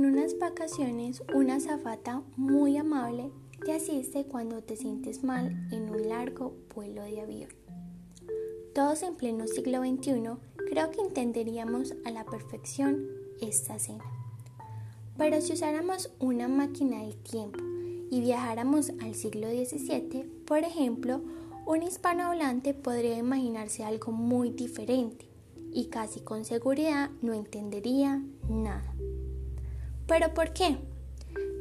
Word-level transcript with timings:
unas 0.00 0.38
vacaciones, 0.38 1.22
una 1.34 1.60
zafata 1.60 2.22
muy 2.36 2.76
amable 2.78 3.30
te 3.64 3.72
asiste 3.72 4.24
cuando 4.24 4.62
te 4.62 4.76
sientes 4.76 5.22
mal 5.22 5.68
en 5.70 5.90
un 5.90 6.08
largo 6.08 6.56
vuelo 6.74 7.02
de 7.02 7.20
avión. 7.20 7.50
Todos 8.74 9.02
en 9.02 9.14
pleno 9.14 9.46
siglo 9.46 9.80
XXI 9.80 10.22
creo 10.68 10.90
que 10.90 11.00
entenderíamos 11.00 11.94
a 12.04 12.10
la 12.10 12.24
perfección 12.24 13.06
esta 13.40 13.76
escena. 13.76 14.04
Pero 15.16 15.40
si 15.40 15.52
usáramos 15.52 16.10
una 16.18 16.48
máquina 16.48 17.02
del 17.02 17.16
tiempo 17.16 17.60
y 18.10 18.20
viajáramos 18.20 18.90
al 19.00 19.14
siglo 19.14 19.48
XVII, 19.48 20.24
por 20.46 20.58
ejemplo, 20.58 21.20
un 21.66 21.82
hispanohablante 21.82 22.74
podría 22.74 23.18
imaginarse 23.18 23.84
algo 23.84 24.10
muy 24.10 24.50
diferente 24.50 25.28
y 25.72 25.86
casi 25.86 26.20
con 26.20 26.44
seguridad 26.44 27.10
no 27.20 27.32
entendería 27.32 28.22
nada. 28.48 28.92
¿Pero 30.12 30.34
por 30.34 30.52
qué? 30.52 30.76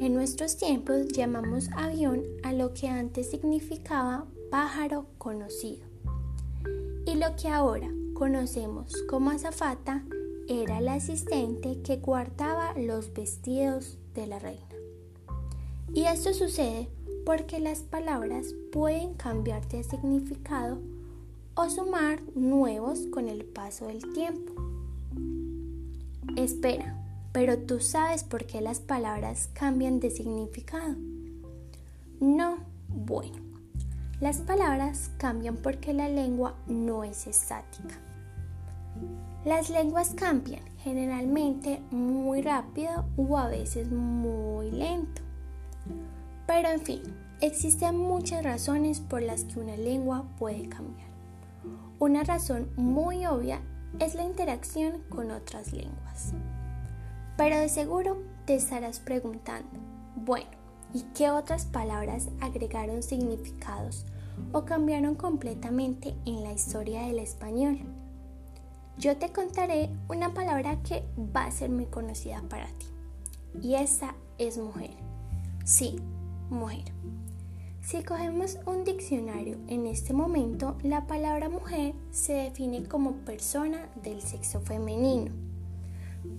En 0.01 0.13
nuestros 0.13 0.57
tiempos 0.57 1.07
llamamos 1.13 1.69
avión 1.73 2.21
a 2.43 2.51
lo 2.51 2.73
que 2.73 2.89
antes 2.89 3.29
significaba 3.29 4.25
pájaro 4.49 5.05
conocido. 5.17 5.85
Y 7.05 7.15
lo 7.15 7.33
que 7.37 7.47
ahora 7.47 7.87
conocemos 8.13 8.91
como 9.09 9.29
azafata 9.29 10.03
era 10.49 10.81
la 10.81 10.95
asistente 10.95 11.81
que 11.81 11.95
guardaba 11.95 12.73
los 12.77 13.13
vestidos 13.13 13.97
de 14.15 14.27
la 14.27 14.37
reina. 14.37 14.67
Y 15.93 16.03
esto 16.03 16.33
sucede 16.33 16.89
porque 17.25 17.61
las 17.61 17.83
palabras 17.83 18.53
pueden 18.73 19.13
cambiar 19.13 19.65
de 19.69 19.81
significado 19.85 20.77
o 21.55 21.69
sumar 21.69 22.19
nuevos 22.35 23.07
con 23.13 23.29
el 23.29 23.45
paso 23.45 23.87
del 23.87 24.11
tiempo. 24.11 24.51
Espera, 26.35 26.97
pero 27.31 27.57
tú 27.57 27.79
sabes 27.79 28.23
por 28.23 28.45
qué 28.45 28.61
las 28.61 28.79
palabras 28.79 29.49
cambian 29.53 29.99
de 29.99 30.09
significado. 30.11 30.95
No, 32.19 32.57
bueno, 32.87 33.37
las 34.19 34.37
palabras 34.39 35.11
cambian 35.17 35.57
porque 35.57 35.93
la 35.93 36.09
lengua 36.09 36.55
no 36.67 37.03
es 37.03 37.27
estática. 37.27 37.95
Las 39.45 39.69
lenguas 39.69 40.13
cambian 40.15 40.61
generalmente 40.83 41.81
muy 41.89 42.41
rápido 42.41 43.05
o 43.17 43.37
a 43.37 43.47
veces 43.47 43.89
muy 43.91 44.69
lento. 44.71 45.21
Pero 46.45 46.69
en 46.69 46.81
fin, 46.81 47.01
existen 47.39 47.97
muchas 47.97 48.43
razones 48.43 48.99
por 48.99 49.21
las 49.21 49.45
que 49.45 49.59
una 49.59 49.77
lengua 49.77 50.25
puede 50.37 50.67
cambiar. 50.69 51.09
Una 51.97 52.23
razón 52.23 52.69
muy 52.75 53.25
obvia 53.25 53.61
es 53.99 54.15
la 54.15 54.23
interacción 54.23 55.01
con 55.09 55.31
otras 55.31 55.71
lenguas. 55.71 56.33
Pero 57.37 57.57
de 57.57 57.69
seguro 57.69 58.21
te 58.45 58.55
estarás 58.55 58.99
preguntando, 58.99 59.79
bueno, 60.15 60.49
¿y 60.93 61.03
qué 61.15 61.31
otras 61.31 61.65
palabras 61.65 62.29
agregaron 62.39 63.01
significados 63.01 64.05
o 64.51 64.65
cambiaron 64.65 65.15
completamente 65.15 66.15
en 66.25 66.43
la 66.43 66.53
historia 66.53 67.03
del 67.03 67.19
español? 67.19 67.79
Yo 68.97 69.17
te 69.17 69.31
contaré 69.31 69.89
una 70.09 70.33
palabra 70.33 70.81
que 70.83 71.03
va 71.35 71.45
a 71.45 71.51
ser 71.51 71.69
muy 71.69 71.85
conocida 71.85 72.41
para 72.49 72.67
ti. 72.67 72.85
Y 73.61 73.75
esa 73.75 74.15
es 74.37 74.57
mujer. 74.57 74.91
Sí, 75.65 75.99
mujer. 76.49 76.83
Si 77.81 78.03
cogemos 78.03 78.59
un 78.67 78.83
diccionario 78.83 79.57
en 79.67 79.87
este 79.87 80.13
momento, 80.13 80.77
la 80.83 81.07
palabra 81.07 81.49
mujer 81.49 81.95
se 82.11 82.33
define 82.33 82.83
como 82.83 83.13
persona 83.25 83.89
del 84.03 84.21
sexo 84.21 84.61
femenino. 84.61 85.31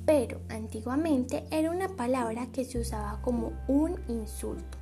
Pero 0.07 0.41
antiguamente 0.49 1.45
era 1.51 1.71
una 1.71 1.89
palabra 1.89 2.47
que 2.53 2.65
se 2.65 2.79
usaba 2.79 3.21
como 3.23 3.53
un 3.69 4.01
insulto. 4.09 4.79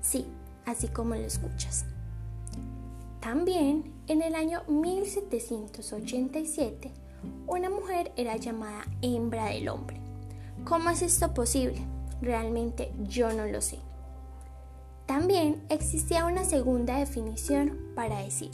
Sí, 0.00 0.26
así 0.66 0.88
como 0.88 1.14
lo 1.14 1.22
escuchas. 1.22 1.84
También 3.20 3.92
en 4.06 4.22
el 4.22 4.34
año 4.34 4.62
1787, 4.68 6.90
una 7.46 7.68
mujer 7.68 8.12
era 8.16 8.36
llamada 8.36 8.86
hembra 9.02 9.46
del 9.46 9.68
hombre. 9.68 10.00
¿Cómo 10.64 10.88
es 10.90 11.02
esto 11.02 11.34
posible? 11.34 11.80
Realmente 12.22 12.92
yo 13.08 13.32
no 13.32 13.46
lo 13.46 13.60
sé. 13.60 13.78
También 15.06 15.62
existía 15.68 16.26
una 16.26 16.44
segunda 16.44 16.98
definición 16.98 17.76
para 17.94 18.20
decir, 18.20 18.50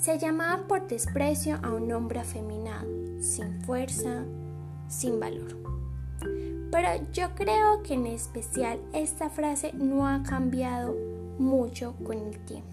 se 0.00 0.18
llamaba 0.18 0.66
por 0.66 0.88
desprecio 0.88 1.58
a 1.62 1.72
un 1.72 1.92
hombre 1.92 2.20
afeminado, 2.20 2.86
sin 3.20 3.62
fuerza, 3.62 4.24
sin 4.88 5.20
valor. 5.20 5.56
Pero 6.70 6.88
yo 7.12 7.34
creo 7.34 7.82
que 7.82 7.94
en 7.94 8.06
especial 8.06 8.80
esta 8.92 9.30
frase 9.30 9.72
no 9.72 10.06
ha 10.06 10.22
cambiado 10.22 10.94
mucho 11.38 11.94
con 12.04 12.18
el 12.18 12.38
tiempo. 12.40 12.68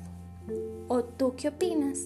¿O 0.87 1.03
tú 1.03 1.35
qué 1.35 1.49
opinas? 1.49 1.99